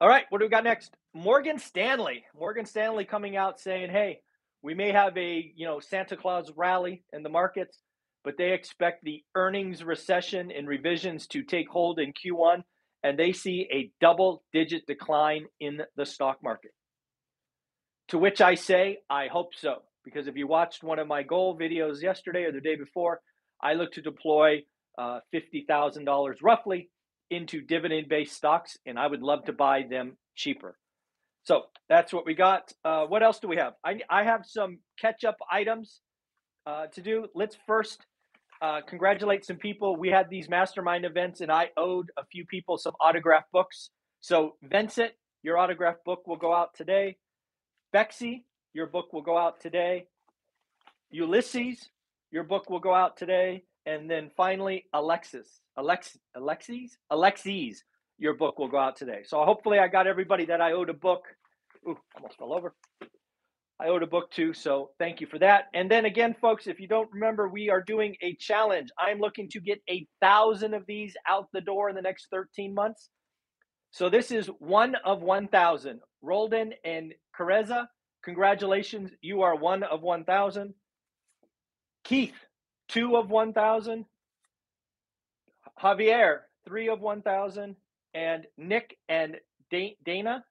All 0.00 0.08
right, 0.08 0.26
what 0.28 0.38
do 0.38 0.44
we 0.44 0.50
got 0.50 0.62
next? 0.62 0.92
Morgan 1.12 1.58
Stanley. 1.58 2.24
Morgan 2.38 2.64
Stanley 2.64 3.04
coming 3.04 3.36
out 3.36 3.58
saying, 3.58 3.90
"Hey, 3.90 4.20
we 4.62 4.74
may 4.74 4.92
have 4.92 5.16
a, 5.18 5.52
you 5.56 5.66
know, 5.66 5.80
Santa 5.80 6.16
Claus 6.16 6.52
rally 6.54 7.02
in 7.12 7.24
the 7.24 7.28
markets, 7.28 7.80
but 8.22 8.36
they 8.36 8.52
expect 8.52 9.02
the 9.02 9.24
earnings 9.34 9.82
recession 9.82 10.52
and 10.52 10.68
revisions 10.68 11.26
to 11.28 11.42
take 11.42 11.68
hold 11.68 11.98
in 11.98 12.12
Q1 12.12 12.62
and 13.02 13.18
they 13.18 13.32
see 13.32 13.68
a 13.72 13.90
double 14.00 14.42
digit 14.52 14.86
decline 14.86 15.46
in 15.60 15.82
the 15.96 16.06
stock 16.06 16.42
market." 16.42 16.72
To 18.08 18.18
which 18.18 18.40
I 18.40 18.54
say, 18.54 18.98
I 19.10 19.26
hope 19.26 19.54
so, 19.54 19.82
because 20.04 20.28
if 20.28 20.36
you 20.36 20.46
watched 20.46 20.82
one 20.82 20.98
of 20.98 21.06
my 21.06 21.22
goal 21.22 21.58
videos 21.58 22.02
yesterday 22.02 22.44
or 22.44 22.52
the 22.52 22.60
day 22.60 22.76
before, 22.76 23.20
I 23.60 23.74
look 23.74 23.92
to 23.92 24.02
deploy 24.02 24.64
uh, 24.96 25.20
$50,000 25.34 26.34
roughly 26.42 26.90
into 27.30 27.60
dividend 27.60 28.08
based 28.08 28.34
stocks, 28.34 28.78
and 28.86 28.98
I 28.98 29.06
would 29.06 29.22
love 29.22 29.44
to 29.44 29.52
buy 29.52 29.82
them 29.88 30.16
cheaper. 30.34 30.78
So 31.44 31.64
that's 31.88 32.12
what 32.12 32.26
we 32.26 32.34
got. 32.34 32.72
Uh, 32.84 33.04
what 33.06 33.22
else 33.22 33.38
do 33.38 33.48
we 33.48 33.56
have? 33.56 33.74
I, 33.84 34.00
I 34.08 34.24
have 34.24 34.44
some 34.46 34.78
catch 35.00 35.24
up 35.24 35.36
items 35.50 36.00
uh, 36.66 36.86
to 36.94 37.02
do. 37.02 37.26
Let's 37.34 37.56
first 37.66 38.04
uh, 38.60 38.80
congratulate 38.86 39.44
some 39.44 39.56
people. 39.56 39.96
We 39.96 40.08
had 40.08 40.28
these 40.28 40.48
mastermind 40.48 41.04
events, 41.04 41.40
and 41.40 41.50
I 41.50 41.70
owed 41.76 42.10
a 42.16 42.24
few 42.24 42.44
people 42.44 42.78
some 42.78 42.94
autograph 43.00 43.44
books. 43.52 43.90
So, 44.20 44.56
Vincent, 44.62 45.12
your 45.42 45.58
autograph 45.58 45.96
book 46.04 46.26
will 46.26 46.36
go 46.36 46.54
out 46.54 46.74
today. 46.74 47.16
Bexy, 47.92 48.44
your 48.74 48.86
book 48.86 49.12
will 49.12 49.22
go 49.22 49.38
out 49.38 49.60
today. 49.60 50.06
Ulysses, 51.10 51.90
your 52.30 52.44
book 52.44 52.68
will 52.68 52.80
go 52.80 52.94
out 52.94 53.16
today. 53.16 53.64
And 53.86 54.10
then 54.10 54.30
finally, 54.36 54.84
Alexis, 54.92 55.60
Alex, 55.78 56.18
Alexis, 56.36 56.98
Alexis, 57.10 57.82
your 58.18 58.34
book 58.34 58.58
will 58.58 58.68
go 58.68 58.78
out 58.78 58.96
today. 58.96 59.22
So 59.24 59.42
hopefully, 59.44 59.78
I 59.78 59.88
got 59.88 60.06
everybody 60.06 60.46
that 60.46 60.60
I 60.60 60.72
owed 60.72 60.90
a 60.90 60.94
book. 60.94 61.22
Ooh, 61.88 61.96
almost 62.14 62.36
fell 62.36 62.52
over. 62.52 62.74
I 63.80 63.88
owed 63.88 64.02
a 64.02 64.08
book 64.08 64.30
too, 64.32 64.52
so 64.54 64.90
thank 64.98 65.20
you 65.20 65.28
for 65.28 65.38
that. 65.38 65.66
And 65.72 65.88
then 65.88 66.04
again, 66.04 66.34
folks, 66.40 66.66
if 66.66 66.80
you 66.80 66.88
don't 66.88 67.12
remember, 67.12 67.48
we 67.48 67.70
are 67.70 67.80
doing 67.80 68.16
a 68.20 68.34
challenge. 68.34 68.90
I'm 68.98 69.20
looking 69.20 69.48
to 69.50 69.60
get 69.60 69.80
a 69.88 70.06
thousand 70.20 70.74
of 70.74 70.84
these 70.86 71.14
out 71.28 71.46
the 71.52 71.60
door 71.60 71.88
in 71.88 71.94
the 71.94 72.02
next 72.02 72.26
13 72.32 72.74
months. 72.74 73.08
So 73.92 74.08
this 74.08 74.32
is 74.32 74.48
one 74.58 74.96
of 75.04 75.22
1,000. 75.22 76.00
Roldan 76.22 76.72
and 76.84 77.14
Careza, 77.38 77.86
congratulations. 78.24 79.10
You 79.20 79.42
are 79.42 79.54
one 79.54 79.84
of 79.84 80.02
1,000. 80.02 80.74
Keith, 82.02 82.34
two 82.88 83.16
of 83.16 83.30
1,000. 83.30 84.04
Javier, 85.80 86.40
three 86.66 86.88
of 86.88 87.00
1,000. 87.00 87.76
And 88.14 88.46
Nick 88.56 88.96
and 89.08 89.36
Dana, 89.70 90.44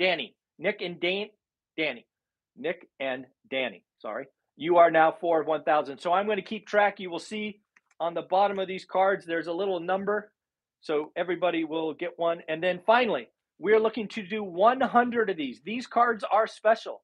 Danny, 0.00 0.34
Nick 0.58 0.80
and 0.80 0.98
Dan, 0.98 1.28
Danny, 1.76 2.06
Nick 2.56 2.88
and 3.00 3.26
Danny, 3.50 3.84
sorry. 3.98 4.26
You 4.56 4.76
are 4.78 4.90
now 4.90 5.12
four 5.12 5.40
of 5.40 5.46
1,000. 5.46 5.98
So 5.98 6.12
I'm 6.12 6.26
going 6.26 6.36
to 6.36 6.42
keep 6.42 6.66
track. 6.66 7.00
You 7.00 7.10
will 7.10 7.18
see 7.18 7.60
on 7.98 8.14
the 8.14 8.22
bottom 8.22 8.58
of 8.58 8.68
these 8.68 8.84
cards, 8.84 9.24
there's 9.24 9.46
a 9.46 9.52
little 9.52 9.80
number. 9.80 10.32
So 10.80 11.12
everybody 11.16 11.64
will 11.64 11.94
get 11.94 12.18
one. 12.18 12.42
And 12.48 12.62
then 12.62 12.80
finally, 12.84 13.28
we're 13.58 13.80
looking 13.80 14.08
to 14.08 14.22
do 14.22 14.42
100 14.42 15.30
of 15.30 15.36
these. 15.36 15.60
These 15.64 15.86
cards 15.86 16.24
are 16.30 16.46
special. 16.46 17.02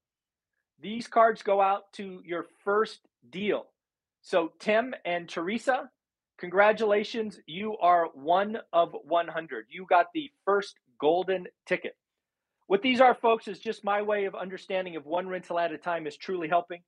These 0.80 1.06
cards 1.06 1.42
go 1.42 1.60
out 1.60 1.92
to 1.94 2.20
your 2.24 2.46
first 2.64 3.00
deal. 3.30 3.66
So, 4.22 4.52
Tim 4.58 4.94
and 5.04 5.28
Teresa, 5.28 5.90
congratulations. 6.38 7.38
You 7.46 7.76
are 7.78 8.08
one 8.14 8.58
of 8.72 8.94
100. 9.04 9.66
You 9.70 9.86
got 9.88 10.06
the 10.12 10.30
first 10.44 10.74
golden 11.00 11.46
ticket. 11.66 11.96
What 12.68 12.82
these 12.82 13.00
are, 13.00 13.14
folks, 13.14 13.48
is 13.48 13.58
just 13.58 13.82
my 13.82 14.02
way 14.02 14.26
of 14.26 14.34
understanding 14.34 14.94
if 14.94 15.04
one 15.04 15.26
rental 15.26 15.58
at 15.58 15.72
a 15.72 15.78
time 15.78 16.06
is 16.06 16.16
truly 16.16 16.48
helping. 16.48 16.82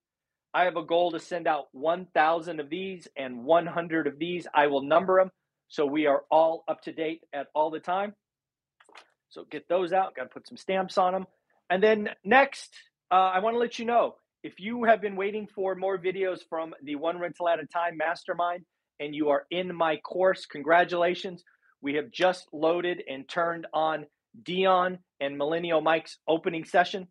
I 0.52 0.64
have 0.64 0.76
a 0.76 0.84
goal 0.84 1.10
to 1.12 1.18
send 1.18 1.46
out 1.46 1.68
1,000 1.72 2.60
of 2.60 2.68
these 2.68 3.08
and 3.16 3.44
100 3.44 4.06
of 4.06 4.18
these. 4.18 4.46
I 4.54 4.66
will 4.66 4.82
number 4.82 5.18
them 5.18 5.30
so 5.68 5.86
we 5.86 6.06
are 6.06 6.24
all 6.30 6.64
up 6.68 6.82
to 6.82 6.92
date 6.92 7.22
at 7.32 7.46
all 7.54 7.70
the 7.70 7.80
time. 7.80 8.14
So 9.30 9.46
get 9.50 9.68
those 9.68 9.94
out. 9.94 10.14
Got 10.14 10.24
to 10.24 10.28
put 10.28 10.46
some 10.46 10.58
stamps 10.58 10.98
on 10.98 11.14
them. 11.14 11.26
And 11.70 11.82
then 11.82 12.10
next, 12.24 12.74
uh, 13.10 13.30
I 13.32 13.38
want 13.38 13.54
to 13.54 13.58
let 13.58 13.78
you 13.78 13.86
know 13.86 14.16
if 14.42 14.60
you 14.60 14.84
have 14.84 15.00
been 15.00 15.16
waiting 15.16 15.46
for 15.46 15.74
more 15.76 15.96
videos 15.96 16.40
from 16.46 16.74
the 16.82 16.96
One 16.96 17.18
Rental 17.18 17.48
at 17.48 17.58
a 17.58 17.66
Time 17.66 17.96
Mastermind 17.96 18.66
and 18.98 19.14
you 19.14 19.30
are 19.30 19.46
in 19.50 19.74
my 19.74 19.96
course, 19.96 20.44
congratulations. 20.44 21.42
We 21.80 21.94
have 21.94 22.10
just 22.10 22.48
loaded 22.52 23.02
and 23.08 23.26
turned 23.26 23.66
on 23.72 24.04
Dion 24.42 24.98
and 25.20 25.36
Millennial 25.36 25.80
Mike's 25.80 26.18
opening 26.26 26.64
session, 26.64 27.08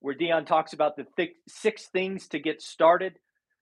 where 0.00 0.14
Dion 0.14 0.44
talks 0.44 0.72
about 0.72 0.96
the 0.96 1.06
th- 1.16 1.34
six 1.48 1.86
things 1.86 2.28
to 2.28 2.38
get 2.38 2.60
started, 2.60 3.14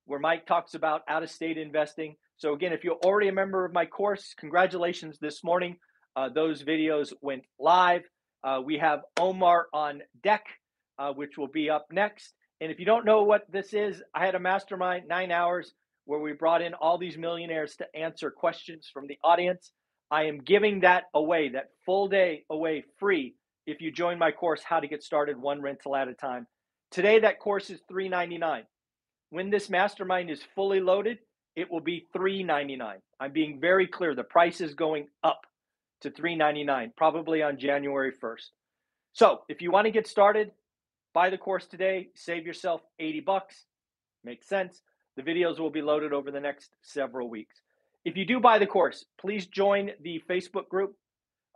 where 0.07 0.19
Mike 0.19 0.47
talks 0.47 0.75
about 0.75 1.03
out 1.09 1.23
of 1.23 1.31
state 1.31 1.59
investing. 1.59 2.17
So, 2.37 2.55
again, 2.55 2.73
if 2.73 2.83
you're 2.83 2.99
already 3.05 3.29
a 3.29 3.33
member 3.33 3.65
of 3.65 3.73
my 3.73 3.87
course, 3.87 4.35
congratulations 4.39 5.19
this 5.21 5.45
morning. 5.45 5.77
Uh, 6.17 6.29
those 6.29 6.65
videos 6.65 7.13
went 7.21 7.43
live. 7.59 8.03
Uh, 8.43 8.61
we 8.65 8.79
have 8.79 9.01
Omar 9.19 9.67
on 9.73 10.01
deck, 10.23 10.45
uh, 10.99 11.13
which 11.13 11.37
will 11.37 11.49
be 11.49 11.69
up 11.69 11.87
next. 11.93 12.33
And 12.61 12.73
if 12.73 12.79
you 12.79 12.87
don't 12.87 13.05
know 13.05 13.23
what 13.23 13.43
this 13.51 13.73
is, 13.73 14.03
I 14.15 14.25
had 14.25 14.35
a 14.35 14.41
mastermind, 14.41 15.09
nine 15.09 15.31
hours, 15.31 15.73
where 16.07 16.21
we 16.21 16.33
brought 16.33 16.63
in 16.63 16.75
all 16.75 16.99
these 16.99 17.17
millionaires 17.17 17.77
to 17.77 17.87
answer 17.95 18.31
questions 18.31 18.91
from 18.93 19.07
the 19.07 19.19
audience. 19.23 19.71
I 20.11 20.25
am 20.25 20.39
giving 20.39 20.81
that 20.81 21.05
away, 21.15 21.51
that 21.51 21.69
full 21.87 22.09
day 22.09 22.45
away 22.51 22.85
free 22.99 23.37
if 23.71 23.81
you 23.81 23.93
join 23.93 24.19
my 24.19 24.33
course, 24.33 24.63
How 24.63 24.81
to 24.81 24.89
Get 24.89 25.03
Started 25.03 25.41
One 25.41 25.63
Rental 25.63 25.95
at 25.95 26.09
a 26.09 26.15
Time. 26.15 26.47
Today, 26.91 27.21
that 27.21 27.39
course 27.39 27.71
is 27.71 27.81
399. 27.89 28.65
When 29.31 29.51
this 29.51 29.71
mastermind 29.71 30.29
is 30.29 30.43
fully 30.55 30.81
loaded, 30.81 31.19
it 31.55 31.71
will 31.71 31.81
be 31.81 32.07
$3.99. 32.15 32.97
I'm 33.21 33.33
being 33.33 33.61
very 33.61 33.87
clear. 33.87 34.15
The 34.15 34.25
price 34.25 34.61
is 34.61 34.75
going 34.75 35.07
up 35.23 35.43
to 36.01 36.11
$3.99, 36.11 36.97
probably 36.97 37.43
on 37.43 37.59
January 37.59 38.13
1st. 38.13 38.49
So 39.13 39.43
if 39.49 39.63
you 39.63 39.71
want 39.71 39.85
to 39.87 39.91
get 39.93 40.07
started, 40.07 40.51
buy 41.15 41.31
the 41.31 41.39
course 41.39 41.67
today, 41.67 42.09
save 42.15 42.47
yourself 42.47 42.81
80 42.99 43.21
bucks. 43.21 43.65
Makes 44.25 44.49
sense. 44.49 44.83
The 45.17 45.23
videos 45.23 45.59
will 45.59 45.71
be 45.71 45.83
loaded 45.83 46.13
over 46.13 46.31
the 46.31 46.41
next 46.41 46.71
several 46.83 47.29
weeks. 47.29 47.61
If 48.05 48.17
you 48.17 48.25
do 48.25 48.41
buy 48.41 48.59
the 48.59 48.67
course, 48.67 49.05
please 49.21 49.47
join 49.47 49.91
the 50.03 50.23
Facebook 50.29 50.69
group. 50.69 50.95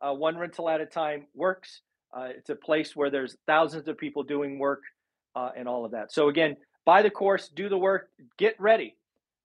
Uh, 0.01 0.13
One 0.13 0.37
rental 0.37 0.69
at 0.69 0.81
a 0.81 0.87
time 0.87 1.27
works. 1.35 1.81
Uh, 2.15 2.29
it's 2.31 2.51
a 2.51 2.55
place 2.55 2.95
where 2.95 3.11
there's 3.11 3.37
thousands 3.47 3.89
of 3.89 3.99
people 3.99 4.23
doing 4.23 4.59
work 4.59 4.83
uh, 5.35 5.51
and 5.57 5.69
all 5.69 5.85
of 5.85 5.91
that. 5.91 6.13
So 6.13 6.29
again, 6.29 6.57
buy 6.85 7.03
the 7.03 7.11
course, 7.11 7.49
do 7.49 7.69
the 7.69 7.79
work, 7.79 8.09
get 8.39 8.55
ready. 8.61 8.95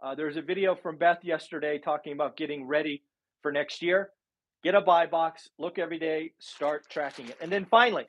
Uh, 0.01 0.15
there's 0.15 0.37
a 0.37 0.41
video 0.41 0.75
from 0.75 0.97
Beth 0.97 1.19
yesterday 1.23 1.77
talking 1.77 2.13
about 2.13 2.37
getting 2.37 2.65
ready 2.65 3.01
for 3.41 3.51
next 3.51 3.81
year. 3.81 4.11
Get 4.63 4.75
a 4.75 4.81
buy 4.81 5.05
box, 5.07 5.49
look 5.57 5.79
every 5.79 5.99
day, 5.99 6.33
start 6.39 6.89
tracking 6.89 7.27
it. 7.27 7.37
And 7.41 7.51
then 7.51 7.65
finally, 7.65 8.07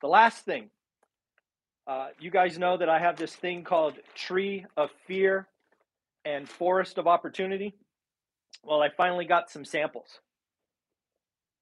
the 0.00 0.08
last 0.08 0.44
thing 0.44 0.70
uh, 1.86 2.08
you 2.18 2.30
guys 2.30 2.58
know 2.58 2.76
that 2.76 2.88
I 2.88 2.98
have 2.98 3.16
this 3.16 3.34
thing 3.34 3.62
called 3.62 3.94
Tree 4.14 4.64
of 4.76 4.90
Fear 5.06 5.46
and 6.24 6.48
Forest 6.48 6.96
of 6.96 7.06
Opportunity. 7.06 7.74
Well, 8.62 8.82
I 8.82 8.88
finally 8.88 9.26
got 9.26 9.50
some 9.50 9.64
samples. 9.64 10.20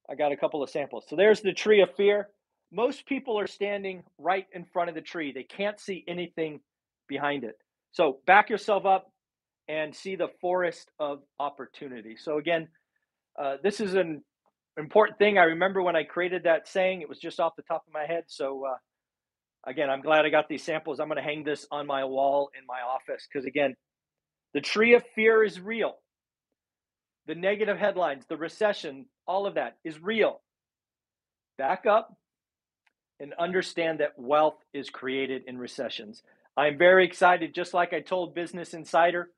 I 0.09 0.15
got 0.15 0.31
a 0.31 0.37
couple 0.37 0.61
of 0.63 0.69
samples. 0.69 1.05
So 1.07 1.15
there's 1.15 1.41
the 1.41 1.53
Tree 1.53 1.81
of 1.81 1.95
Fear. 1.95 2.29
Most 2.71 3.05
people 3.05 3.39
are 3.39 3.47
standing 3.47 4.03
right 4.17 4.47
in 4.53 4.65
front 4.65 4.89
of 4.89 4.95
the 4.95 5.01
tree, 5.01 5.31
they 5.31 5.43
can't 5.43 5.79
see 5.79 6.03
anything 6.07 6.59
behind 7.07 7.43
it. 7.43 7.57
So 7.91 8.19
back 8.25 8.49
yourself 8.49 8.85
up 8.85 9.11
and 9.67 9.95
see 9.95 10.15
the 10.15 10.29
forest 10.41 10.89
of 10.99 11.19
opportunity. 11.39 12.15
So, 12.17 12.37
again, 12.37 12.67
uh, 13.39 13.57
this 13.63 13.79
is 13.79 13.93
an 13.93 14.23
important 14.77 15.17
thing. 15.17 15.37
I 15.37 15.43
remember 15.43 15.81
when 15.81 15.95
I 15.95 16.03
created 16.03 16.43
that 16.43 16.67
saying, 16.67 17.01
it 17.01 17.09
was 17.09 17.19
just 17.19 17.39
off 17.39 17.55
the 17.55 17.63
top 17.63 17.83
of 17.87 17.93
my 17.93 18.05
head. 18.05 18.25
So, 18.27 18.65
uh, 18.65 18.77
again, 19.69 19.89
I'm 19.89 20.01
glad 20.01 20.25
I 20.25 20.29
got 20.29 20.49
these 20.49 20.63
samples. 20.63 20.99
I'm 20.99 21.07
going 21.07 21.17
to 21.17 21.23
hang 21.23 21.43
this 21.43 21.65
on 21.71 21.87
my 21.87 22.03
wall 22.03 22.49
in 22.59 22.65
my 22.67 22.81
office 22.81 23.27
because, 23.31 23.45
again, 23.45 23.75
the 24.53 24.61
tree 24.61 24.95
of 24.95 25.03
fear 25.15 25.43
is 25.43 25.59
real. 25.59 25.95
The 27.27 27.35
negative 27.35 27.77
headlines, 27.77 28.25
the 28.27 28.37
recession, 28.37 29.05
all 29.27 29.45
of 29.45 29.55
that 29.55 29.77
is 29.83 30.01
real. 30.01 30.41
Back 31.57 31.85
up 31.85 32.15
and 33.19 33.33
understand 33.39 33.99
that 33.99 34.17
wealth 34.17 34.57
is 34.73 34.89
created 34.89 35.43
in 35.47 35.57
recessions. 35.57 36.23
I'm 36.57 36.77
very 36.77 37.05
excited, 37.05 37.55
just 37.55 37.73
like 37.73 37.93
I 37.93 38.01
told 38.01 38.35
Business 38.35 38.73
Insider 38.73 39.29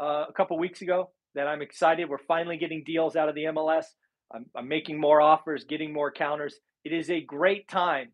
uh, 0.00 0.26
a 0.28 0.32
couple 0.32 0.58
weeks 0.58 0.80
ago, 0.80 1.10
that 1.34 1.46
I'm 1.46 1.62
excited. 1.62 2.08
We're 2.08 2.18
finally 2.18 2.56
getting 2.56 2.82
deals 2.84 3.16
out 3.16 3.28
of 3.28 3.34
the 3.34 3.44
MLS. 3.44 3.84
I'm, 4.32 4.46
I'm 4.56 4.68
making 4.68 4.98
more 4.98 5.20
offers, 5.20 5.64
getting 5.64 5.92
more 5.92 6.10
counters. 6.10 6.54
It 6.84 6.92
is 6.92 7.10
a 7.10 7.20
great 7.20 7.68
time 7.68 8.12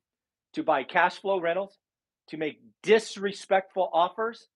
to 0.54 0.62
buy 0.62 0.82
cash 0.82 1.20
flow 1.20 1.40
rentals, 1.40 1.76
to 2.30 2.36
make 2.36 2.60
disrespectful 2.82 3.90
offers. 3.92 4.48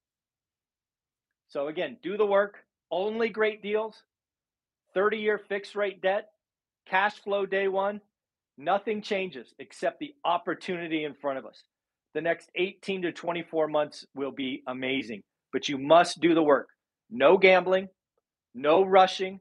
So, 1.48 1.68
again, 1.68 1.98
do 2.02 2.16
the 2.16 2.26
work, 2.26 2.56
only 2.90 3.28
great 3.28 3.62
deals, 3.62 4.02
30 4.94 5.18
year 5.18 5.38
fixed 5.38 5.76
rate 5.76 6.00
debt, 6.00 6.31
cash 6.92 7.14
flow 7.24 7.46
day 7.46 7.68
one. 7.68 8.00
Nothing 8.58 9.00
changes 9.00 9.54
except 9.58 9.98
the 9.98 10.14
opportunity 10.26 11.04
in 11.04 11.14
front 11.14 11.38
of 11.38 11.46
us. 11.46 11.62
The 12.12 12.20
next 12.20 12.50
18 12.54 13.02
to 13.02 13.12
24 13.12 13.66
months 13.68 14.04
will 14.14 14.30
be 14.30 14.62
amazing, 14.68 15.22
but 15.54 15.70
you 15.70 15.78
must 15.78 16.20
do 16.20 16.34
the 16.34 16.42
work. 16.42 16.68
No 17.10 17.38
gambling, 17.38 17.88
no 18.54 18.84
rushing, 18.84 19.40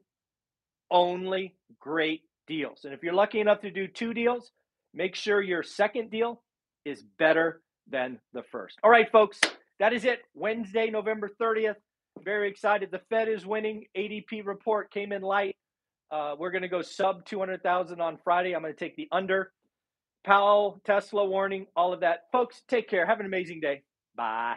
only 0.90 1.54
great 1.78 2.22
deals. 2.48 2.80
And 2.84 2.94
if 2.94 3.02
you're 3.02 3.12
lucky 3.12 3.40
enough 3.40 3.60
to 3.60 3.70
do 3.70 3.86
two 3.86 4.14
deals, 4.14 4.50
make 4.94 5.14
sure 5.14 5.42
your 5.42 5.62
second 5.62 6.10
deal 6.10 6.40
is 6.86 7.04
better 7.18 7.60
than 7.86 8.18
the 8.32 8.42
first. 8.50 8.78
All 8.82 8.90
right, 8.90 9.12
folks, 9.12 9.38
that 9.78 9.92
is 9.92 10.06
it. 10.06 10.20
Wednesday, 10.34 10.88
November 10.88 11.30
30th. 11.38 11.76
Very 12.24 12.48
excited. 12.48 12.90
The 12.90 13.02
Fed 13.10 13.28
is 13.28 13.44
winning. 13.44 13.84
ADP 13.94 14.46
report 14.46 14.90
came 14.90 15.12
in 15.12 15.20
light. 15.20 15.54
Uh, 16.12 16.36
we're 16.38 16.50
going 16.50 16.62
to 16.62 16.68
go 16.68 16.82
sub 16.82 17.24
200,000 17.24 18.00
on 18.00 18.18
Friday. 18.22 18.54
I'm 18.54 18.60
going 18.62 18.74
to 18.74 18.78
take 18.78 18.96
the 18.96 19.08
under. 19.10 19.50
Powell, 20.24 20.80
Tesla 20.84 21.24
warning, 21.24 21.66
all 21.74 21.92
of 21.92 22.00
that. 22.00 22.24
Folks, 22.30 22.62
take 22.68 22.88
care. 22.88 23.06
Have 23.06 23.18
an 23.18 23.26
amazing 23.26 23.60
day. 23.60 23.82
Bye. 24.14 24.56